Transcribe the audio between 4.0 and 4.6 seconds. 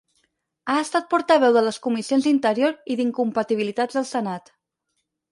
Senat.